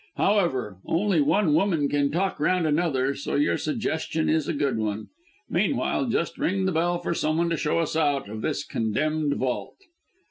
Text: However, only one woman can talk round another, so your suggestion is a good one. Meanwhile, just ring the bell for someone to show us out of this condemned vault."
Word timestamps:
However, 0.15 0.79
only 0.87 1.21
one 1.21 1.53
woman 1.53 1.87
can 1.87 2.09
talk 2.09 2.39
round 2.39 2.65
another, 2.65 3.13
so 3.13 3.35
your 3.35 3.55
suggestion 3.59 4.29
is 4.29 4.47
a 4.47 4.53
good 4.53 4.79
one. 4.79 5.09
Meanwhile, 5.47 6.05
just 6.07 6.39
ring 6.39 6.65
the 6.65 6.71
bell 6.71 6.97
for 6.97 7.13
someone 7.13 7.51
to 7.51 7.55
show 7.55 7.77
us 7.77 7.95
out 7.95 8.27
of 8.27 8.41
this 8.41 8.63
condemned 8.65 9.35
vault." 9.35 9.75